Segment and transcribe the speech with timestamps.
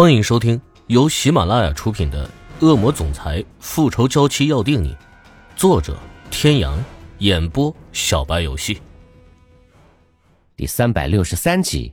[0.00, 2.24] 欢迎收听由喜马拉雅出品的
[2.64, 4.94] 《恶魔总裁复仇娇妻要定你》，
[5.56, 5.98] 作者：
[6.30, 6.78] 天阳，
[7.18, 8.80] 演播：小白游戏。
[10.54, 11.92] 第三百六十三集。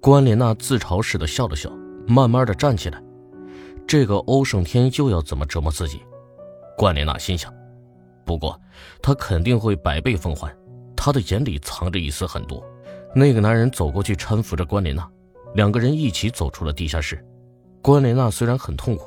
[0.00, 1.70] 关莲娜自嘲似的笑了笑，
[2.08, 2.98] 慢慢的站起来。
[3.86, 6.00] 这个欧胜天又要怎么折磨自己？
[6.78, 7.52] 关莲娜心想。
[8.24, 8.58] 不过，
[9.02, 10.50] 他肯定会百倍奉还。
[10.96, 12.64] 他的眼里藏着一丝狠毒。
[13.14, 15.06] 那个男人走过去搀扶着关莲娜。
[15.54, 17.22] 两个人一起走出了地下室。
[17.80, 19.04] 关莲娜虽然很痛苦，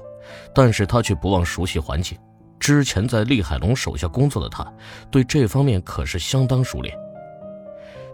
[0.54, 2.18] 但是她却不忘熟悉环境。
[2.60, 4.66] 之前在厉海龙手下工作的她，
[5.12, 6.96] 对这方面可是相当熟练。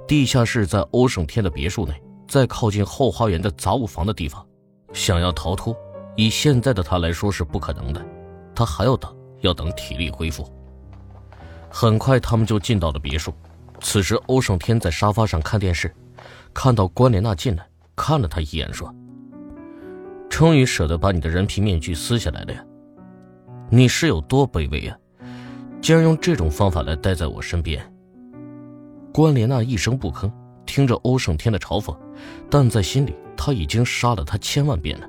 [0.08, 1.94] 地下室在欧胜天的别墅内，
[2.28, 4.46] 在靠近后花园的杂物房的地方。
[4.94, 5.76] 想要逃脱，
[6.18, 8.06] 以现在的他来说是不可能的。
[8.54, 10.46] 他还要等，要等体力恢复。
[11.70, 13.34] 很快，他们就进到了别墅。
[13.80, 15.94] 此时，欧胜天在沙发上看电视，
[16.54, 17.66] 看到关莲娜进来。
[18.04, 18.92] 看了他一眼，说
[20.28, 22.66] ：“终于舍得把你的人皮面具撕下来了呀！
[23.70, 24.98] 你是有多卑微啊？
[25.84, 27.80] 竟然用这种方法来待在我身边。”
[29.14, 30.32] 关莲娜一声不吭，
[30.66, 31.96] 听着欧胜天的嘲讽，
[32.50, 35.08] 但在心里他已经杀了他千万遍了。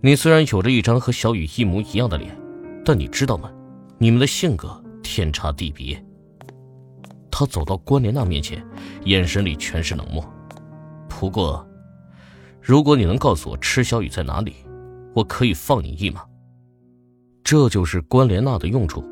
[0.00, 2.38] 你虽然有着一张和小雨一模一样的脸，
[2.84, 3.50] 但你知道吗？
[3.98, 6.00] 你们的性格天差地别。
[7.32, 8.64] 他走到关莲娜面前，
[9.06, 10.24] 眼神里全是冷漠。
[11.20, 11.64] 不过，
[12.60, 14.56] 如果你能告诉我池小雨在哪里，
[15.14, 16.26] 我可以放你一马。
[17.44, 19.04] 这就是关莲娜的用处，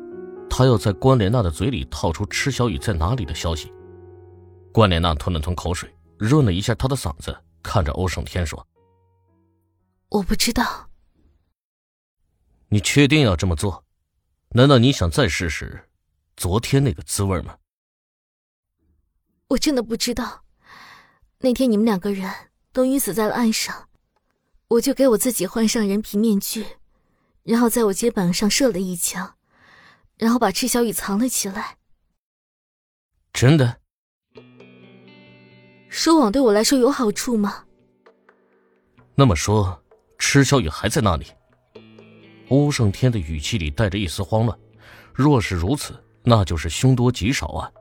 [0.49, 3.71] 她要在关莲娜的嘴里套出池小雨在哪里的消息。
[4.73, 8.67] 关莲娜吞了吞口水，润了一下她的嗓子，看着欧胜天说
[10.09, 10.89] ：“我不知道。”
[12.67, 13.85] 你确定要这么做？
[14.49, 15.87] 难道你想再试试
[16.35, 17.55] 昨天那个滋味吗？
[19.47, 20.40] 我真的不知道。
[21.43, 22.31] 那天你们两个人
[22.71, 23.89] 都晕死在了岸上，
[24.67, 26.63] 我就给我自己换上人皮面具，
[27.43, 29.33] 然后在我肩膀上射了一枪，
[30.17, 31.77] 然后把赤小雨藏了起来。
[33.33, 33.77] 真的？
[35.89, 37.65] 收网对我来说有好处吗？
[39.15, 39.83] 那么说，
[40.19, 41.25] 赤小雨还在那里？
[42.49, 44.57] 欧胜天的语气里带着一丝慌乱。
[45.11, 47.71] 若是如此，那就是凶多吉少啊。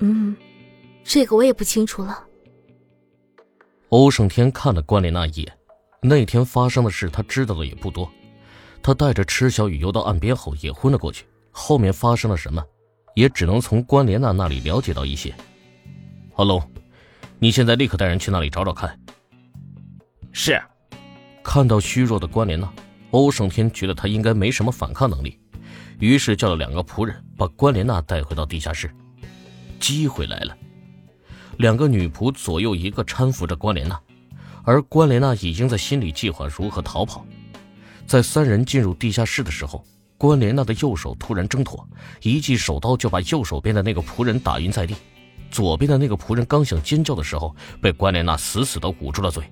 [0.00, 0.36] 嗯。
[1.06, 2.24] 这个我也不清楚了。
[3.90, 5.58] 欧胜天看了关莲娜一眼，
[6.02, 8.10] 那天发生的事他知道的也不多。
[8.82, 12.62] 他带着池小雨游到岸边后也昏了过去，后面发生了什么，
[13.14, 15.32] 也只能从关莲娜那里了解到一些。
[16.34, 16.60] 阿龙，
[17.38, 18.98] 你现在立刻带人去那里找找看。
[20.32, 20.60] 是。
[21.42, 22.68] 看到虚弱的关莲娜，
[23.12, 25.38] 欧胜天觉得他应该没什么反抗能力，
[26.00, 28.90] 于是叫了两个仆人把关莲娜带回到地下室。
[29.78, 30.56] 机会来了。
[31.58, 33.98] 两个女仆左右一个搀扶着关莲娜，
[34.62, 37.24] 而关莲娜已经在心里计划如何逃跑。
[38.06, 39.84] 在三人进入地下室的时候，
[40.18, 41.86] 关莲娜的右手突然挣脱，
[42.22, 44.94] 一记手刀就把右手边的那个仆人打晕在地。
[45.50, 49.42] 左边的那个仆人刚想尖叫的时候，被关莲娜死死地捂住了嘴。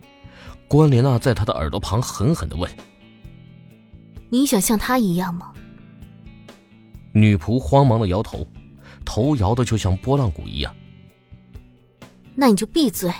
[0.68, 2.70] 关莲娜在他的耳朵旁狠狠地问
[4.28, 5.52] ：“你想像他一样吗？”
[7.12, 8.46] 女仆慌忙地摇头，
[9.04, 10.74] 头摇得就像拨浪鼓一样。
[12.34, 13.12] 那你就闭嘴。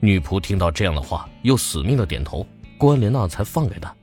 [0.00, 2.46] 女仆听到这样的话，又死命的点头，
[2.78, 3.94] 关莲娜才放给他。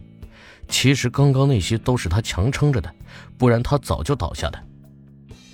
[0.67, 2.93] 其实刚刚那些都是他强撑着的，
[3.37, 4.59] 不然他早就倒下的。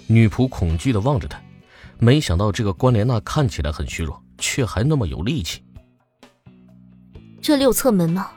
[0.07, 1.39] 女仆恐惧的望着他，
[1.99, 5.61] 没想到这个关莲娜看起来很虚弱，却还那么有力气。
[7.41, 8.31] 这里有侧门吗？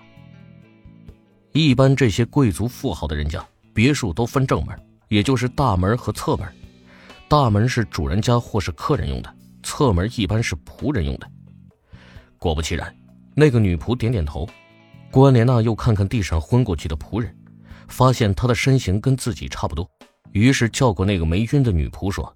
[1.52, 4.78] 一般这些贵族富豪的人家，别墅都分正门，
[5.08, 6.46] 也就是大门和侧门。
[7.28, 9.34] 大门是主人家或是客人用的。
[9.62, 11.30] 侧门一般是仆人用的。
[12.38, 12.94] 果不其然，
[13.34, 14.48] 那个女仆点点头。
[15.10, 17.36] 关莲娜又看看地上昏过去的仆人，
[17.86, 19.88] 发现他的身形跟自己差不多，
[20.32, 22.34] 于是叫过那个没晕的女仆说：“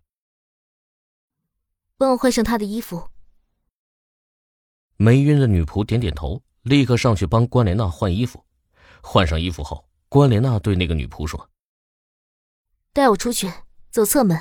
[1.97, 3.09] 帮我换上他的衣服。”
[4.99, 8.45] 没晕的女仆点点头，立刻上去帮关莲娜换衣服。
[9.03, 11.49] 换上衣服后，关莲娜对那个女仆说
[12.93, 13.51] ：“带我出去，
[13.91, 14.39] 走侧门。”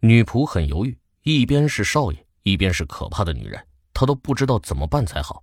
[0.00, 3.60] 女仆很犹豫，一边是少爷，一边是可怕的女人，
[3.92, 5.42] 她都不知道怎么办才好。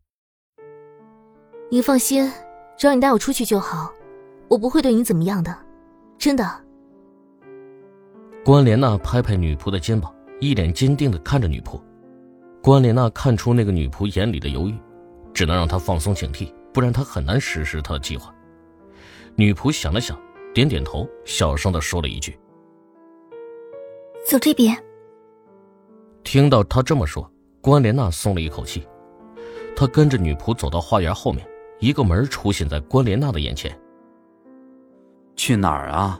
[1.69, 2.31] 你放心，
[2.77, 3.91] 只要你带我出去就好，
[4.47, 5.53] 我不会对你怎么样的，
[6.17, 6.49] 真的。
[8.45, 11.77] 关莲娜拍拍女仆的肩膀，一脸坚定的看着女仆。
[12.63, 14.75] 关莲娜看出那个女仆眼里的犹豫，
[15.33, 18.33] 只能让她放松警惕，不然她很难实施她的计划。
[19.35, 20.17] 女仆想了想，
[20.53, 22.39] 点点头，小声的说了一句。
[24.25, 24.75] 走这边。
[26.23, 27.31] 听到他这么说，
[27.61, 28.85] 关莲娜松了一口气，
[29.75, 31.47] 她跟着女仆走到花园后面，
[31.79, 33.79] 一个门出现在关莲娜的眼前。
[35.35, 36.19] 去哪儿啊？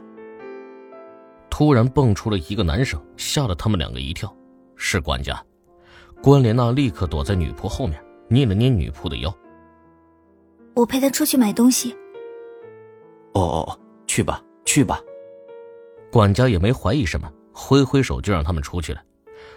[1.50, 4.32] 突然蹦出了一个男生，吓了他们两个一跳，
[4.76, 5.42] 是管家。
[6.22, 9.34] 关莲娜立刻躲在女仆后面，捏了捏女仆的腰。
[10.74, 11.92] 我陪他出去买东西。
[13.32, 15.00] 哦哦，去吧，去吧。
[16.12, 19.02] 管家也没怀疑什么，挥挥手就让他们出去了。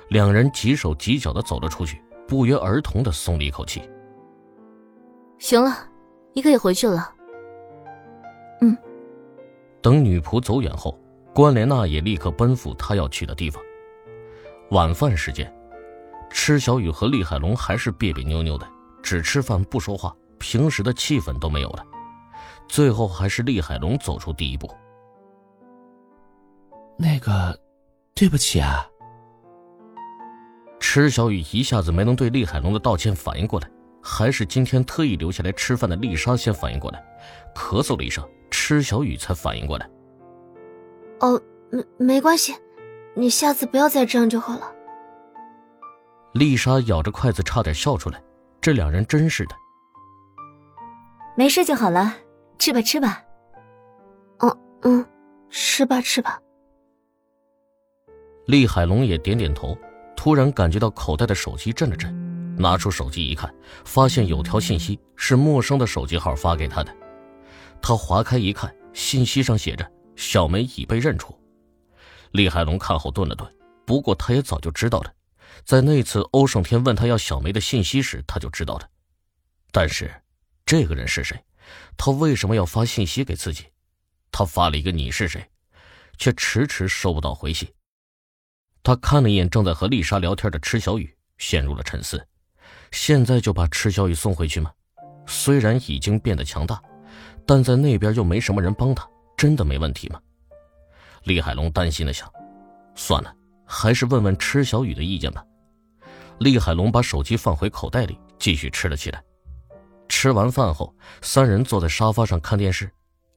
[0.07, 3.81] 两人几手几脚的走了出去，不约而同的松了一口气。
[5.37, 5.77] 行了，
[6.33, 7.13] 你可以回去了。
[8.61, 8.75] 嗯。
[9.81, 10.97] 等女仆走远后，
[11.35, 13.61] 关莲娜也立刻奔赴她要去的地方。
[14.71, 15.53] 晚饭时间，
[16.29, 18.65] 池小雨和厉海龙还是别别扭扭的，
[19.03, 20.15] 只吃饭不说话。
[20.37, 21.85] 平时的气氛都没有了，
[22.69, 24.69] 最后还是厉海龙走出第一步。
[26.97, 27.57] 那个，
[28.19, 28.85] 对不起啊。
[30.77, 33.71] 池小雨一下子没能对厉海龙的道歉反应过来，
[34.03, 37.01] 还是今天特意留下来吃饭的丽莎先反应过来，
[37.55, 38.21] 咳嗽了一声，
[38.51, 39.89] 池小雨才反应过来。
[41.21, 42.53] 哦，没没关系，
[43.13, 44.69] 你下次不要再这样就好了。
[46.33, 48.21] 丽莎咬着筷子差点笑出来，
[48.59, 49.55] 这两人真是的。
[51.37, 52.13] 没事就好了，
[52.57, 53.23] 吃吧吃吧。
[54.39, 55.05] 哦嗯，
[55.49, 56.37] 吃吧吃吧。
[58.49, 59.77] 厉海龙也点点头，
[60.15, 62.11] 突然感觉到口袋的手机震了震，
[62.55, 63.53] 拿出手机一看，
[63.85, 66.91] 发现有条信息是陌生的手机号发给他的。
[67.79, 69.87] 他划开一看，信息上写着
[70.17, 71.39] “小梅已被认出”。
[72.33, 73.47] 厉海龙看后顿了顿，
[73.85, 75.13] 不过他也早就知道了，
[75.63, 78.89] 在那次欧胜天问他要小梅的信息时，他就知道了，
[79.71, 80.11] 但是。
[80.65, 81.39] 这个人是谁？
[81.97, 83.65] 他为什么要发信息给自己？
[84.31, 85.43] 他发了一个“你是谁”，
[86.17, 87.67] 却迟迟收不到回信。
[88.83, 92.25] 他看了一眼正在和丽莎聊天的池小雨，陷入了沉思。
[92.91, 94.71] 现在就把池小雨送回去吗？
[95.27, 96.81] 虽然已经变得强大，
[97.45, 100.19] 但在那边又没什么人帮他，真的没问题吗？
[101.23, 102.31] 李海龙担心的想：
[102.95, 103.31] 算了，
[103.65, 105.43] 还是问问池小雨的意见吧。
[106.39, 109.21] 厉海龙把手机放回口袋里，继续吃了起来。
[110.07, 112.89] 吃完饭后，三人坐在沙发上看电视。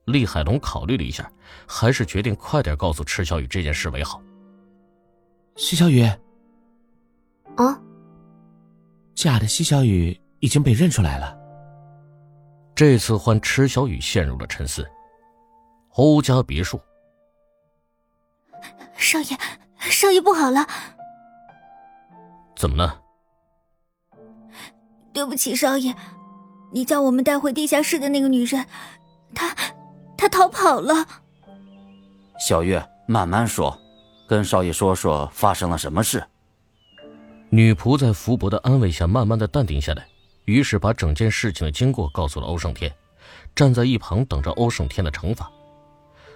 [0.07, 1.31] 厉海龙考虑了一下，
[1.67, 4.23] 还是决定快点告诉池小雨这件事为好。
[5.57, 6.03] 西小雨，
[7.57, 7.79] 啊，
[9.15, 11.37] 假的西小雨已经被认出来了。
[12.75, 14.87] 这次换池小雨陷入了沉思。
[15.95, 16.81] 欧家别墅，
[18.97, 19.37] 少爷，
[19.79, 20.67] 少爷不好了！
[22.57, 23.03] 怎么了？
[25.13, 25.95] 对不起，少爷。
[26.73, 28.65] 你将我们带回地下室的那个女人，
[29.35, 29.55] 她，
[30.17, 31.07] 她逃跑了。
[32.41, 33.79] 小月，慢慢说，
[34.33, 36.27] 跟少爷说说发生了什么事。
[37.51, 40.07] 女仆在福伯的安慰下，慢慢的淡定下来，
[40.47, 42.91] 于是把整件事情的经过告诉了欧胜天，
[43.55, 45.53] 站在一旁等着欧胜天的惩罚。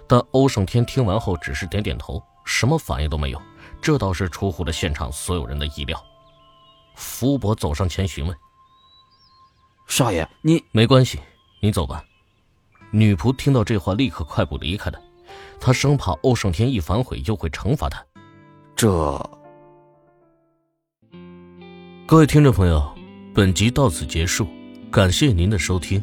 [0.07, 3.41] 但欧胜天听完后只是点点头，什么反应都没有，
[3.81, 5.99] 这倒是出乎了现场所有人的意料。
[6.93, 8.37] 福伯走上前询问。
[9.87, 11.19] 少爷，你没关系，
[11.63, 12.05] 你走吧。
[12.91, 15.01] 女仆听到这话，立刻快步离开了。
[15.59, 18.03] 她生怕欧胜天一反悔，又会惩罚他。
[18.75, 18.87] 这，
[22.05, 22.83] 各位听众朋友，
[23.33, 24.47] 本集到此结束，
[24.91, 26.01] 感谢您的收听。